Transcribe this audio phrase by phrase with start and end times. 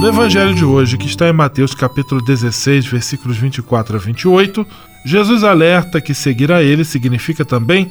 [0.00, 4.64] No Evangelho de hoje, que está em Mateus capítulo 16, versículos 24 a 28,
[5.04, 7.90] Jesus alerta que seguir a ele significa também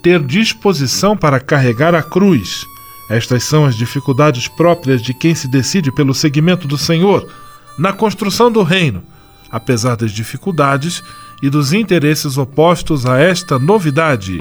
[0.00, 2.64] ter disposição para carregar a cruz.
[3.10, 7.28] Estas são as dificuldades próprias de quem se decide pelo seguimento do Senhor
[7.76, 9.02] na construção do reino,
[9.50, 11.02] apesar das dificuldades
[11.42, 14.38] e dos interesses opostos a esta novidade.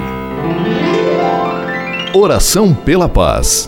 [2.13, 3.67] Oração pela paz.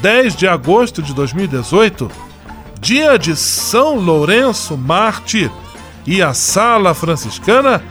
[0.00, 2.10] 10 de agosto de 2018,
[2.80, 5.50] dia de São Lourenço Mártir,
[6.06, 7.82] e a Sala Franciscana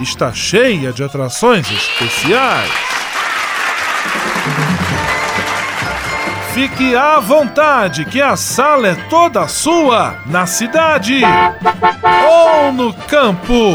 [0.00, 2.70] está cheia de atrações especiais.
[6.52, 11.20] Fique à vontade, que a sala é toda sua, na cidade
[12.28, 13.74] ou no campo.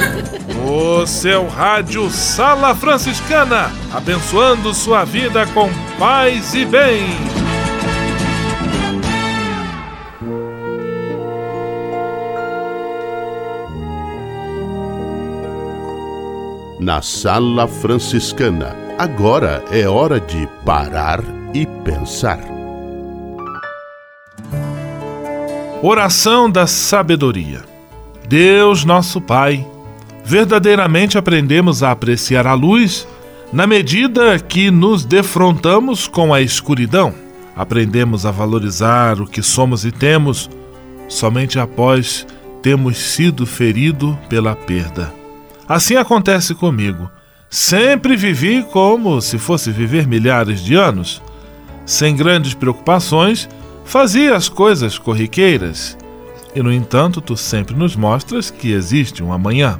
[0.73, 5.69] O seu rádio Sala Franciscana, abençoando sua vida com
[5.99, 7.03] paz e bem.
[16.79, 21.19] Na Sala Franciscana, agora é hora de parar
[21.53, 22.39] e pensar.
[25.83, 27.61] Oração da Sabedoria.
[28.25, 29.67] Deus, nosso Pai,
[30.23, 33.07] verdadeiramente aprendemos a apreciar a luz
[33.51, 37.13] na medida que nos defrontamos com a escuridão.
[37.55, 40.49] Aprendemos a valorizar o que somos e temos
[41.09, 42.25] somente após
[42.61, 45.13] termos sido ferido pela perda.
[45.67, 47.11] Assim acontece comigo.
[47.49, 51.21] Sempre vivi como se fosse viver milhares de anos.
[51.85, 53.49] Sem grandes preocupações,
[53.83, 55.97] fazia as coisas corriqueiras
[56.55, 59.79] e, no entanto, tu sempre nos mostras que existe um amanhã.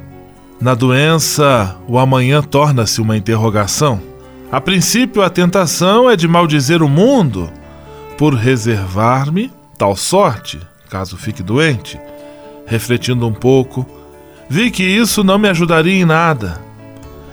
[0.62, 4.00] Na doença, o amanhã torna-se uma interrogação.
[4.48, 7.50] A princípio, a tentação é de maldizer o mundo
[8.16, 11.98] por reservar-me tal sorte, caso fique doente.
[12.64, 13.84] Refletindo um pouco,
[14.48, 16.60] vi que isso não me ajudaria em nada.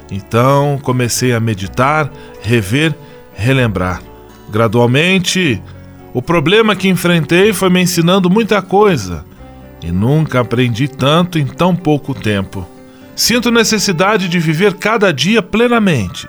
[0.10, 2.12] Então comecei a meditar,
[2.42, 2.96] rever,
[3.36, 4.02] relembrar.
[4.50, 5.62] Gradualmente,
[6.16, 9.24] o problema que enfrentei foi me ensinando muita coisa
[9.84, 12.79] e nunca aprendi tanto em tão pouco tempo.
[13.20, 16.26] Sinto necessidade de viver cada dia plenamente,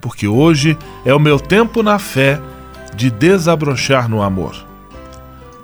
[0.00, 2.40] porque hoje é o meu tempo na fé
[2.96, 4.66] de desabrochar no amor.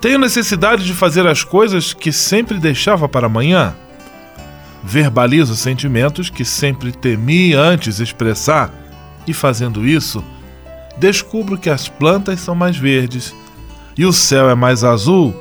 [0.00, 3.74] Tenho necessidade de fazer as coisas que sempre deixava para amanhã.
[4.84, 8.72] Verbalizo sentimentos que sempre temi antes expressar,
[9.26, 10.22] e fazendo isso,
[10.96, 13.34] descubro que as plantas são mais verdes
[13.96, 15.34] e o céu é mais azul,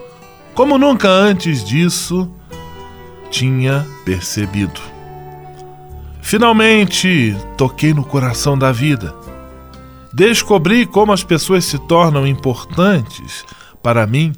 [0.55, 2.27] como nunca antes disso
[3.29, 4.96] tinha percebido.
[6.27, 9.15] Finalmente toquei no coração da vida.
[10.13, 13.45] Descobri como as pessoas se tornam importantes
[13.81, 14.33] para mim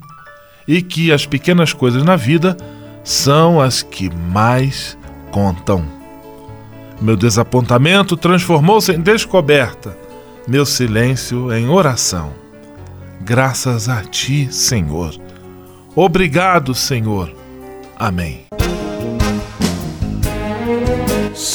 [0.68, 2.56] e que as pequenas coisas na vida
[3.04, 4.96] são as que mais
[5.32, 5.84] contam.
[7.02, 9.98] Meu desapontamento transformou-se em descoberta,
[10.48, 12.34] meu silêncio em oração.
[13.20, 15.16] Graças a Ti, Senhor.
[15.96, 17.34] Obrigado, Senhor.
[17.98, 18.46] Amém.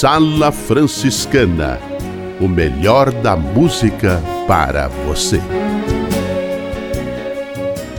[0.05, 1.81] Sala Franciscana
[2.39, 5.41] o melhor da música para você.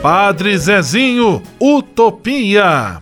[0.03, 3.01] Padre Zezinho, Utopia.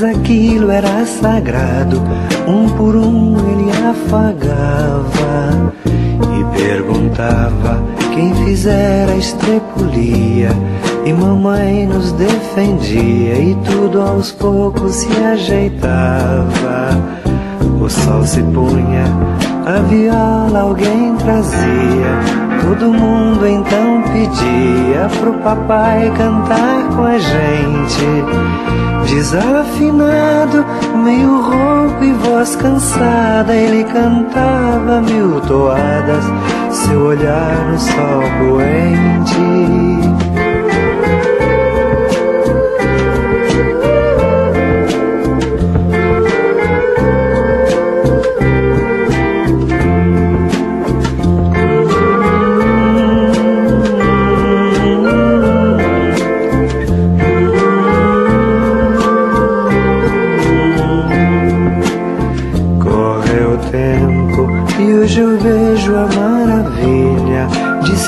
[0.00, 2.00] Mas aquilo era sagrado.
[2.46, 5.72] Um por um ele afagava
[6.38, 7.82] e perguntava
[8.14, 10.50] quem fizera a estrepulia.
[11.04, 16.98] E mamãe nos defendia e tudo aos poucos se ajeitava.
[17.80, 19.04] O sol se punha,
[19.66, 28.89] a viola alguém trazia Todo mundo então pedia pro papai cantar com a gente.
[29.08, 30.64] Desafinado,
[31.02, 36.24] meio rouco e voz cansada, ele cantava mil toadas,
[36.70, 39.80] seu olhar no sol poente.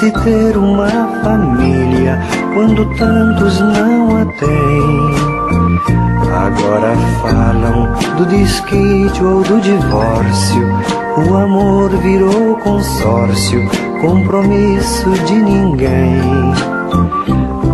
[0.03, 0.89] Se ter uma
[1.23, 2.19] família
[2.55, 5.33] quando tantos não a têm.
[6.45, 10.67] Agora falam do desquite ou do divórcio.
[11.25, 13.61] O amor virou consórcio,
[14.01, 16.21] compromisso de ninguém.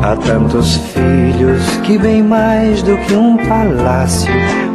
[0.02, 4.30] Há tantos filhos que, bem mais do que um palácio,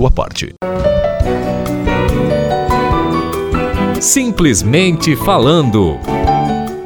[0.00, 0.54] sua parte.
[4.00, 5.98] Simplesmente falando.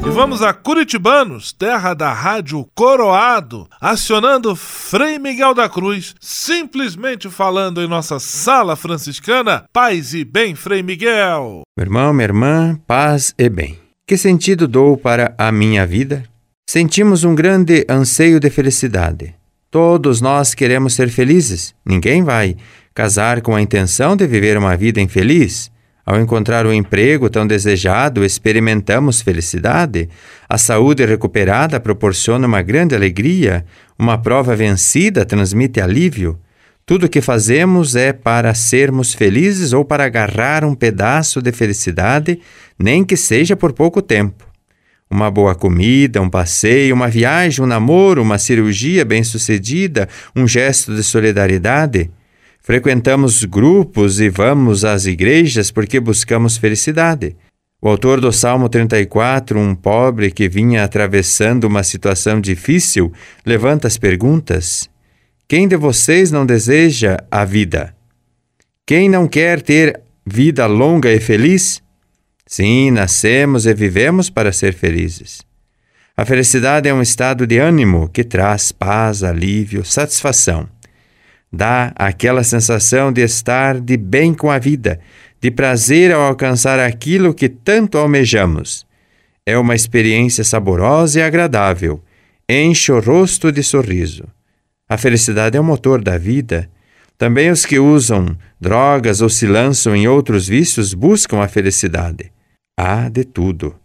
[0.05, 7.81] E vamos a Curitibanos, terra da rádio Coroado, acionando Frei Miguel da Cruz, simplesmente falando
[7.81, 9.65] em nossa sala franciscana.
[9.73, 11.63] Paz e bem, Frei Miguel.
[11.79, 13.79] Meu irmão, minha irmã, paz e bem.
[14.05, 16.25] Que sentido dou para a minha vida?
[16.69, 19.37] Sentimos um grande anseio de felicidade
[19.75, 21.75] Todos nós queremos ser felizes.
[21.85, 22.55] Ninguém vai
[22.95, 25.71] casar com a intenção de viver uma vida infeliz.
[26.07, 30.09] Ao encontrar o emprego tão desejado, experimentamos felicidade.
[30.49, 33.65] A saúde recuperada proporciona uma grande alegria.
[33.99, 36.39] Uma prova vencida transmite alívio.
[36.87, 42.39] Tudo o que fazemos é para sermos felizes ou para agarrar um pedaço de felicidade,
[42.79, 44.45] nem que seja por pouco tempo.
[45.11, 51.03] Uma boa comida, um passeio, uma viagem, um namoro, uma cirurgia bem-sucedida, um gesto de
[51.03, 52.11] solidariedade.
[52.67, 57.37] Frequentamos grupos e vamos às igrejas porque buscamos felicidade.
[57.79, 63.13] O autor do Salmo 34, um pobre que vinha atravessando uma situação difícil,
[63.45, 64.89] levanta as perguntas:
[65.47, 67.95] Quem de vocês não deseja a vida?
[68.87, 71.83] Quem não quer ter vida longa e feliz?
[72.47, 75.43] Sim, nascemos e vivemos para ser felizes.
[76.17, 80.67] A felicidade é um estado de ânimo que traz paz, alívio, satisfação.
[81.55, 84.99] Dá aquela sensação de estar de bem com a vida,
[85.41, 88.85] de prazer ao alcançar aquilo que tanto almejamos.
[89.47, 92.03] É uma experiência saborosa e agradável,
[92.49, 94.25] enche o rosto de sorriso.
[94.89, 96.69] A felicidade é o motor da vida.
[97.17, 102.33] Também os que usam drogas ou se lançam em outros vícios buscam a felicidade.
[102.77, 103.77] Há de tudo.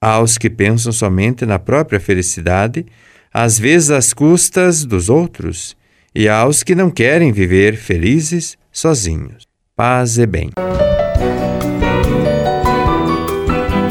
[0.00, 2.86] Há os que pensam somente na própria felicidade,
[3.34, 5.76] às vezes às custas dos outros,
[6.16, 9.46] e há os que não querem viver felizes sozinhos.
[9.76, 10.50] Paz e bem.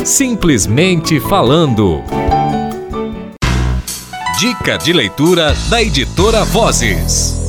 [0.03, 2.01] Simplesmente falando.
[4.39, 7.44] Dica de leitura da editora Vozes.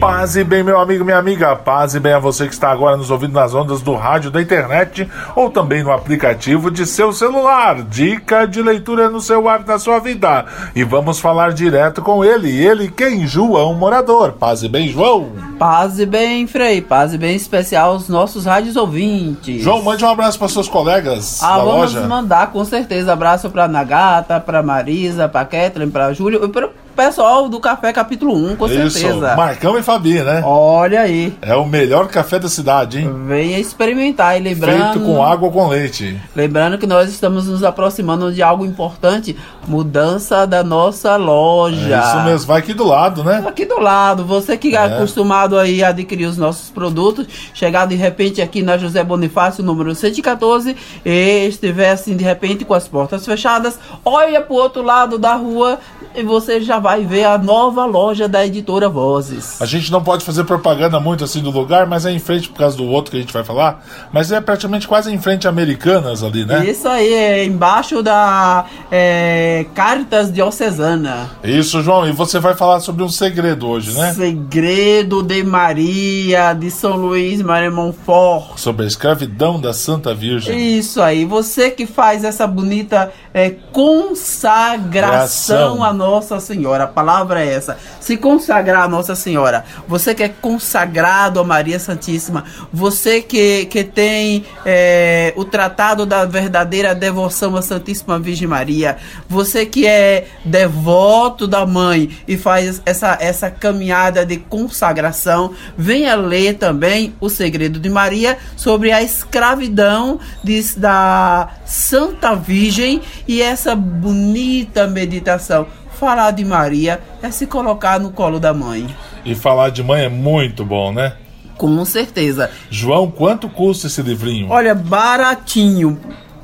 [0.00, 1.54] Paz e bem, meu amigo, minha amiga.
[1.54, 4.40] Paz e bem a você que está agora nos ouvindo nas ondas do rádio, da
[4.40, 7.82] internet ou também no aplicativo de seu celular.
[7.82, 10.46] Dica de leitura no seu ar da sua vida.
[10.74, 12.50] E vamos falar direto com ele.
[12.50, 13.26] Ele quem?
[13.26, 14.32] João Morador.
[14.32, 15.32] Paz e bem, João.
[15.58, 16.80] Paz e bem, Frei.
[16.80, 19.62] Paz e bem especial aos nossos rádios ouvintes.
[19.62, 22.06] João, mande um abraço para seus colegas ah, da vamos loja.
[22.06, 23.12] mandar com certeza.
[23.12, 28.34] Abraço para Nagata, para Marisa, para Kathleen, para Júlio e para pessoal do Café Capítulo
[28.34, 29.34] 1, com Isso, certeza.
[29.34, 30.42] Marcão e Fabi, né?
[30.44, 31.34] Olha aí.
[31.40, 33.10] É o melhor café da cidade, hein?
[33.26, 34.92] Venha experimentar e lembrando.
[34.92, 36.20] Feito com água ou com leite.
[36.36, 39.34] Lembrando que nós estamos nos aproximando de algo importante:
[39.66, 41.96] mudança da nossa loja.
[41.96, 43.42] É isso mesmo, vai aqui do lado, né?
[43.46, 47.94] Aqui do lado, você que é acostumado aí a adquirir os nossos produtos, chegar de
[47.94, 53.24] repente aqui na José Bonifácio, número 114, e estiver assim de repente com as portas
[53.24, 55.78] fechadas, olha pro outro lado da rua
[56.14, 59.60] e você já vai ver a nova loja da editora Vozes.
[59.60, 62.58] A gente não pode fazer propaganda muito assim do lugar, mas é em frente por
[62.58, 63.84] causa do outro que a gente vai falar.
[64.12, 66.68] Mas é praticamente quase em frente a Americanas ali, né?
[66.68, 71.30] Isso aí, é embaixo da é, Caritas Diocesana.
[71.44, 72.08] Isso, João.
[72.08, 74.12] E você vai falar sobre um segredo hoje, né?
[74.14, 78.58] Segredo de Maria, de São Luís, Maria Monfort.
[78.58, 80.76] Sobre a escravidão da Santa Virgem.
[80.76, 81.24] Isso aí.
[81.24, 85.84] Você que faz essa bonita é, consagração Gração.
[85.84, 86.84] a Nossa Senhora.
[86.84, 87.78] A palavra é essa.
[88.00, 89.64] Se consagrar a Nossa Senhora.
[89.86, 92.44] Você que é consagrado a Maria Santíssima.
[92.72, 98.79] Você que, que tem é, o tratado da verdadeira devoção à Santíssima Virgem Maria.
[99.28, 105.52] Você que é devoto da mãe e faz essa, essa caminhada de consagração.
[105.76, 113.40] Venha ler também o segredo de Maria sobre a escravidão de, da Santa Virgem e
[113.42, 115.66] essa bonita meditação.
[115.98, 118.88] Falar de Maria é se colocar no colo da mãe.
[119.24, 121.14] E falar de mãe é muito bom, né?
[121.58, 122.50] Com certeza.
[122.70, 124.48] João, quanto custa esse livrinho?
[124.48, 126.00] Olha, baratinho.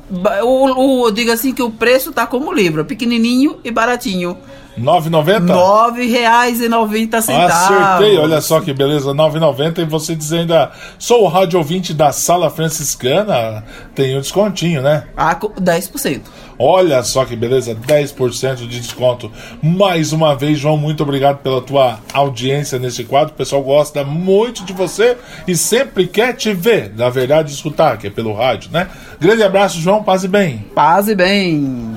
[0.09, 4.37] O, o, diga assim que o preço tá como livro, pequenininho e baratinho.
[4.79, 5.39] 9,90?
[5.39, 7.53] Nove reais e noventa centavos.
[7.53, 12.11] Acertei, olha só que beleza, 9,90 e você diz ainda, sou o rádio ouvinte da
[12.11, 13.63] Sala Franciscana,
[13.95, 15.05] tem um descontinho, né?
[15.15, 16.21] Ah, co- 10%.
[16.59, 19.31] Olha só que beleza, 10% de desconto.
[19.61, 23.33] Mais uma vez, João, muito obrigado pela tua audiência nesse quadro.
[23.33, 28.07] O pessoal gosta muito de você e sempre quer te ver, na verdade, escutar, que
[28.07, 28.87] é pelo rádio, né?
[29.19, 30.65] Grande abraço, João, paz e bem.
[30.73, 31.95] Paz e bem.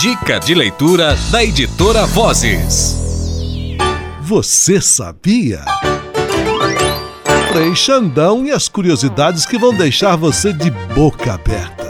[0.00, 2.94] Dica de leitura da editora Vozes.
[4.20, 5.64] Você sabia?
[7.50, 11.86] Frei Xandão e as curiosidades que vão deixar você de boca aberta.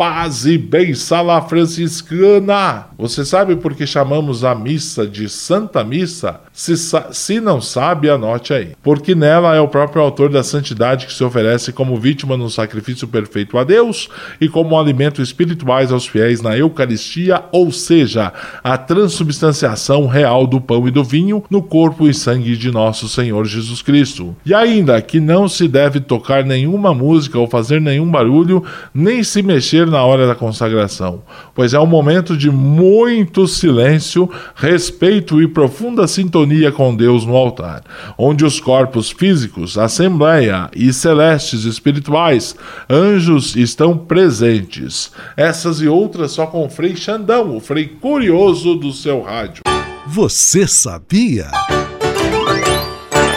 [0.00, 2.86] paz e bem, sala franciscana.
[2.96, 6.40] Você sabe por que chamamos a missa de Santa Missa?
[6.60, 8.72] Se, se não sabe, anote aí.
[8.82, 13.08] Porque nela é o próprio autor da santidade que se oferece como vítima no sacrifício
[13.08, 18.30] perfeito a Deus e como alimento espirituais aos fiéis na Eucaristia, ou seja,
[18.62, 23.46] a transubstanciação real do pão e do vinho no corpo e sangue de nosso Senhor
[23.46, 24.36] Jesus Cristo.
[24.44, 29.42] E ainda que não se deve tocar nenhuma música ou fazer nenhum barulho, nem se
[29.42, 31.22] mexer na hora da consagração,
[31.54, 37.82] pois é um momento de muito silêncio, respeito e profunda sintonia com Deus no altar,
[38.18, 42.56] onde os corpos físicos, assembleia e celestes espirituais,
[42.88, 45.12] anjos estão presentes.
[45.36, 49.62] Essas e outras só com o Frei Xandão, o Frei curioso do seu rádio.
[50.06, 51.50] Você sabia?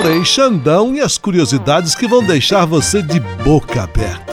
[0.02, 4.33] Frei Xandão e as curiosidades que vão deixar você de boca aberta.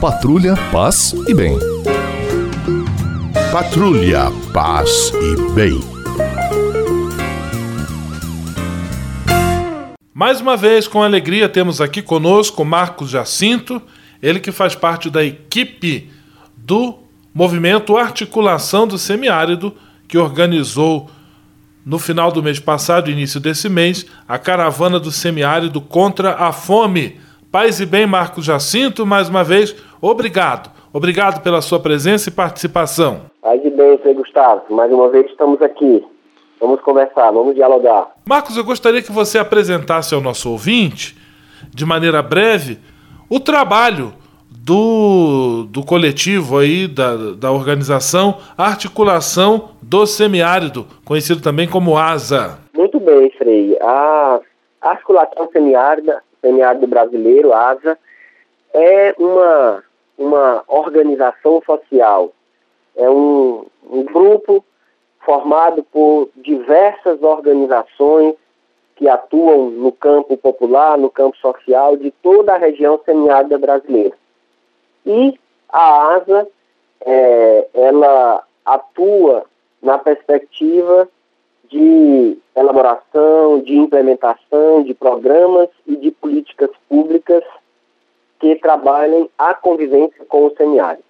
[0.00, 1.58] Patrulha, paz e bem.
[3.50, 5.80] Patrulha, paz e bem.
[10.14, 13.82] Mais uma vez, com alegria, temos aqui conosco Marcos Jacinto,
[14.22, 16.08] ele que faz parte da equipe
[16.56, 17.00] do
[17.34, 19.74] movimento Articulação do Semiárido,
[20.06, 21.10] que organizou
[21.84, 27.18] no final do mês passado, início desse mês, a caravana do semiárido contra a fome.
[27.50, 30.70] Paz e bem, Marcos Jacinto, mais uma vez, obrigado.
[30.92, 33.22] Obrigado pela sua presença e participação.
[33.40, 34.64] Paz e bem, Frei Gustavo.
[34.68, 36.04] Mais uma vez estamos aqui.
[36.60, 38.08] Vamos conversar, vamos dialogar.
[38.26, 41.16] Marcos, eu gostaria que você apresentasse ao nosso ouvinte,
[41.70, 42.78] de maneira breve,
[43.30, 44.12] o trabalho
[44.50, 52.58] do, do coletivo aí, da, da organização Articulação do Semiárido, conhecido também como ASA.
[52.76, 53.74] Muito bem, Frei.
[53.80, 54.38] A
[54.82, 57.98] Articulação Semiárida, Semiárido Brasileiro, ASA,
[58.72, 59.84] é uma,
[60.16, 62.32] uma organização social,
[62.96, 64.64] é um, um grupo
[65.20, 68.34] formado por diversas organizações
[68.96, 74.16] que atuam no campo popular, no campo social de toda a região semiárida brasileira.
[75.06, 76.48] E a ASA,
[77.00, 79.44] é, ela atua
[79.80, 81.08] na perspectiva
[81.68, 87.44] de elaboração, de implementação de programas e de políticas públicas
[88.40, 91.04] que trabalhem a convivência com o semiárido.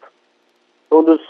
[0.88, 1.20] Todos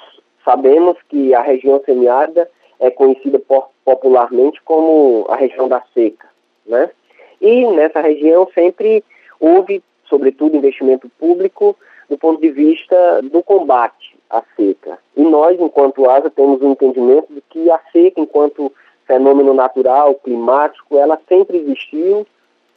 [0.44, 2.48] sabemos que a região semiárida
[2.80, 3.40] é conhecida
[3.84, 6.28] popularmente como a região da seca,
[6.66, 6.90] né?
[7.40, 9.04] E nessa região sempre
[9.40, 11.76] houve, sobretudo, investimento público
[12.08, 14.98] do ponto de vista do combate à seca.
[15.16, 18.72] E nós, enquanto ASA, temos um entendimento de que a seca, enquanto
[19.09, 22.27] fenômeno natural, climático, ela sempre existiu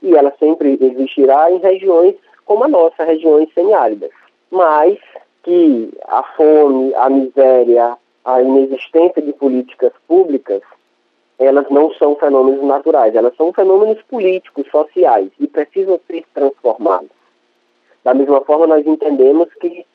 [0.02, 2.16] e ela sempre existirá em regiões
[2.46, 4.10] como a nossa, regiões semiáridas.
[4.50, 4.98] Mas
[5.44, 10.62] que a fome, a miséria, a inexistência de políticas públicas,
[11.38, 17.10] elas não são fenômenos naturais, elas são fenômenos políticos, sociais e precisam ser transformados.
[18.04, 19.86] Da mesma forma, nós entendemos que,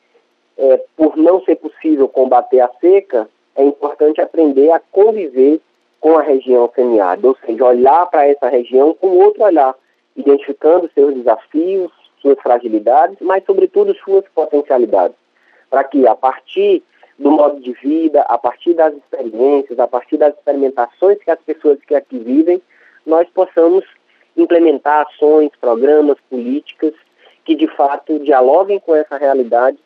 [0.57, 5.59] é, por não ser possível combater a seca, é importante aprender a conviver
[5.99, 9.75] com a região semiárida, ou seja, olhar para essa região com outro olhar,
[10.15, 15.15] identificando seus desafios, suas fragilidades, mas, sobretudo, suas potencialidades,
[15.69, 16.83] para que, a partir
[17.17, 21.79] do modo de vida, a partir das experiências, a partir das experimentações que as pessoas
[21.81, 22.61] que aqui vivem,
[23.05, 23.83] nós possamos
[24.35, 26.93] implementar ações, programas, políticas
[27.43, 29.77] que de fato dialoguem com essa realidade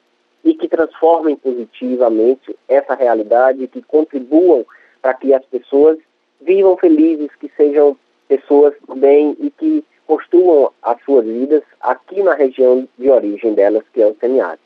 [0.43, 4.65] e que transformem positivamente essa realidade, que contribuam
[5.02, 5.98] para que as pessoas
[6.42, 12.88] vivam felizes, que sejam pessoas bem e que construam as suas vidas aqui na região
[12.98, 14.62] de origem delas, que é o semiárido.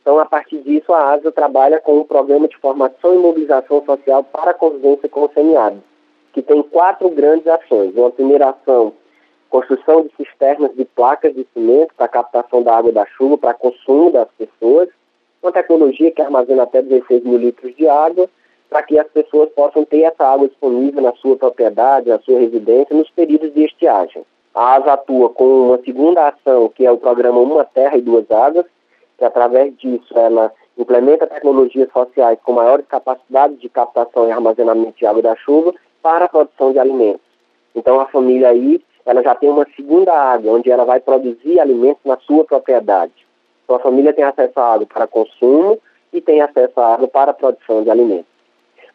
[0.00, 4.24] Então, a partir disso, a ASA trabalha com um programa de formação e mobilização social
[4.24, 5.82] para a convivência com o semiárido,
[6.32, 7.94] que tem quatro grandes ações.
[7.94, 8.94] Uma primeira ação,
[9.50, 14.10] construção de cisternas de placas de cimento para captação da água da chuva para consumo
[14.10, 14.88] das pessoas,
[15.42, 18.30] uma tecnologia que armazena até 16 mil litros de água,
[18.68, 22.94] para que as pessoas possam ter essa água disponível na sua propriedade, na sua residência,
[22.94, 24.24] nos períodos de estiagem.
[24.54, 28.30] A ASA atua com uma segunda ação, que é o programa Uma Terra e Duas
[28.30, 28.66] Águas,
[29.16, 35.06] que através disso ela implementa tecnologias sociais com maiores capacidades de captação e armazenamento de
[35.06, 37.26] água da chuva para a produção de alimentos.
[37.74, 42.02] Então a família aí, ela já tem uma segunda água, onde ela vai produzir alimentos
[42.04, 43.12] na sua propriedade.
[43.64, 45.78] Então a família tem acesso à água para consumo
[46.12, 48.37] e tem acesso à água para a produção de alimentos.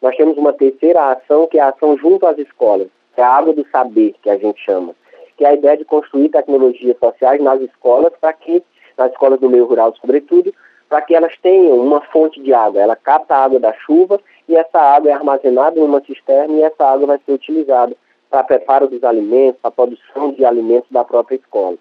[0.04, 3.36] Nós temos uma terceira ação, que é a ação junto às escolas, que é a
[3.36, 4.94] água do saber, que a gente chama,
[5.34, 8.62] que é a ideia de construir tecnologias sociais nas escolas, para que,
[8.98, 10.54] nas escolas do meio rural sobretudo,
[10.90, 12.82] para que elas tenham uma fonte de água.
[12.82, 16.62] Ela capta a água da chuva e essa água é armazenada em uma cisterna e
[16.62, 17.96] essa água vai ser utilizada
[18.28, 21.78] para preparo dos alimentos, para produção de alimentos da própria escola.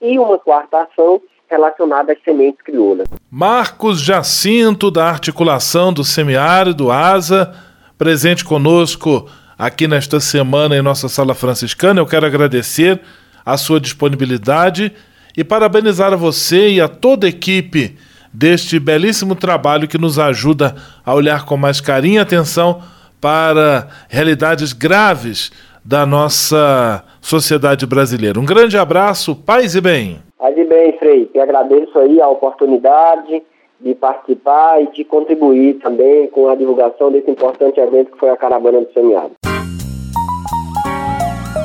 [0.00, 3.08] E uma quarta ação relacionada às sementes crioulas.
[3.30, 7.54] Marcos Jacinto, da articulação do semiárido ASA,
[7.96, 12.00] presente conosco aqui nesta semana em nossa sala franciscana.
[12.00, 13.00] Eu quero agradecer
[13.44, 14.92] a sua disponibilidade
[15.36, 17.96] e parabenizar a você e a toda a equipe
[18.32, 22.82] deste belíssimo trabalho que nos ajuda a olhar com mais carinho e atenção
[23.20, 25.50] para realidades graves
[25.84, 28.38] da nossa sociedade brasileira.
[28.38, 30.27] Um grande abraço, paz e bem.
[30.40, 31.26] E bem, Frei.
[31.26, 33.42] Que agradeço aí a oportunidade
[33.80, 38.36] de participar e de contribuir também com a divulgação desse importante evento que foi a
[38.36, 39.34] Caravana do Semiárido.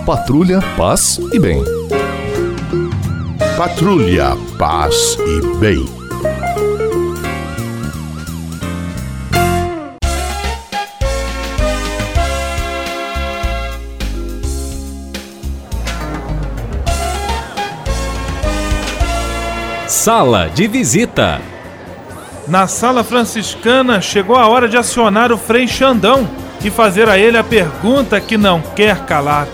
[0.05, 1.63] Patrulha, paz e bem.
[3.57, 6.02] Patrulha, paz e bem.
[19.93, 21.39] Sala de visita.
[22.47, 26.27] Na sala franciscana chegou a hora de acionar o Frei Xandão
[26.63, 29.47] e fazer a ele a pergunta que não quer calar.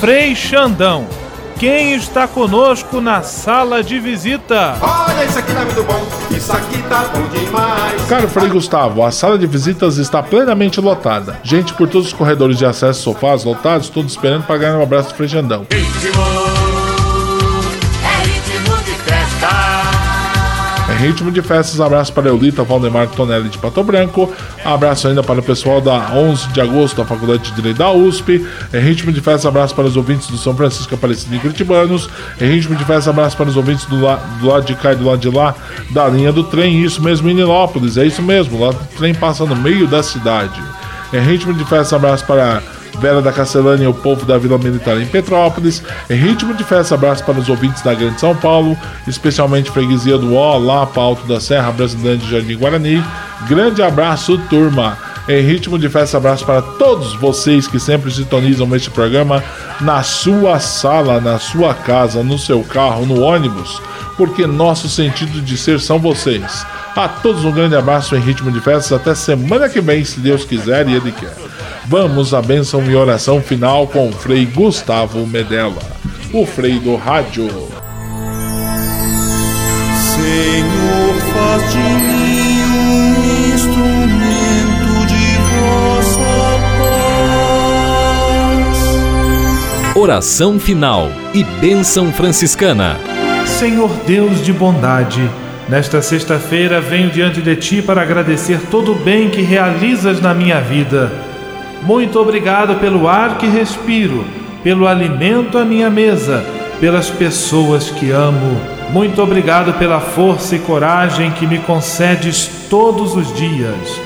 [0.00, 1.06] Frei Xandão,
[1.58, 4.76] quem está conosco na sala de visita?
[4.80, 8.02] Olha, isso aqui tá muito bom, isso aqui tá bom demais.
[8.08, 11.38] Caro Frei Gustavo, a sala de visitas está plenamente lotada.
[11.42, 15.10] Gente por todos os corredores de acesso, sofás lotados, todos esperando para ganhar um abraço
[15.10, 15.66] do Frei Xandão.
[15.70, 16.71] Em
[21.02, 24.32] ritmo de festas, abraço para Eulita Valdemar Tonelli de Pato Branco,
[24.64, 28.46] abraço ainda para o pessoal da 11 de agosto da Faculdade de Direito da USP,
[28.72, 32.08] em ritmo de festas, abraço para os ouvintes do São Francisco Aparecido e Curitibanos,
[32.40, 34.96] em ritmo de festas, abraço para os ouvintes do, la, do lado de cá e
[34.96, 35.56] do lado de lá
[35.90, 39.56] da linha do trem, isso mesmo, em é isso mesmo, lá o trem passa no
[39.56, 40.62] meio da cidade.
[41.12, 42.62] Em ritmo de festa, abraço para
[43.02, 45.82] Vera da Castellânia e o povo da Vila Militar em Petrópolis.
[46.08, 50.36] Em ritmo de festa, abraço para os ouvintes da Grande São Paulo, especialmente freguesia do
[50.36, 53.04] Ó, lá para Alto da Serra Brasileira de Jardim Guarani.
[53.48, 54.96] Grande abraço, turma!
[55.28, 59.42] Em ritmo de festa, abraço para todos vocês que sempre sintonizam este programa
[59.80, 63.82] na sua sala, na sua casa, no seu carro, no ônibus,
[64.16, 66.64] porque nosso sentido de ser são vocês.
[66.94, 68.92] A todos um grande abraço em ritmo de festas.
[68.92, 71.34] Até semana que vem, se Deus quiser e Ele quer.
[71.86, 75.82] Vamos à bênção e oração final com o Frei Gustavo Medella,
[76.32, 77.48] o Frei do Rádio.
[80.14, 86.32] Senhor, faz de mim um instrumento de vossa
[89.86, 89.96] paz.
[89.96, 93.00] Oração final e bênção franciscana.
[93.46, 95.28] Senhor Deus de bondade,
[95.72, 100.60] nesta sexta-feira venho diante de ti para agradecer todo o bem que realizas na minha
[100.60, 101.10] vida.
[101.80, 104.22] Muito obrigado pelo ar que respiro,
[104.62, 106.44] pelo alimento à minha mesa,
[106.78, 108.60] pelas pessoas que amo.
[108.90, 113.98] Muito obrigado pela força e coragem que me concedes todos os dias.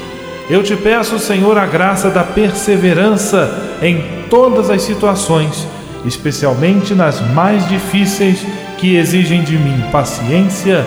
[0.48, 5.66] Eu te peço, Senhor, a graça da perseverança em todas as situações,
[6.04, 8.46] especialmente nas mais difíceis
[8.78, 10.86] que exigem de mim paciência,